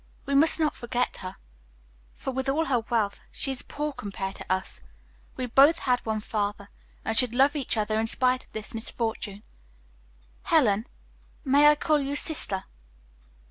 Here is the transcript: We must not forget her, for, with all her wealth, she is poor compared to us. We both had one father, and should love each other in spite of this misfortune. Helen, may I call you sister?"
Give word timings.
We 0.25 0.33
must 0.33 0.59
not 0.59 0.73
forget 0.75 1.17
her, 1.17 1.35
for, 2.15 2.31
with 2.31 2.49
all 2.49 2.65
her 2.65 2.79
wealth, 2.79 3.19
she 3.31 3.51
is 3.51 3.61
poor 3.61 3.93
compared 3.93 4.33
to 4.37 4.51
us. 4.51 4.81
We 5.37 5.45
both 5.45 5.77
had 5.77 5.99
one 6.07 6.21
father, 6.21 6.69
and 7.05 7.15
should 7.15 7.35
love 7.35 7.55
each 7.55 7.77
other 7.77 7.99
in 7.99 8.07
spite 8.07 8.45
of 8.45 8.51
this 8.51 8.73
misfortune. 8.73 9.43
Helen, 10.41 10.87
may 11.45 11.67
I 11.67 11.75
call 11.75 11.99
you 12.01 12.15
sister?" 12.15 12.63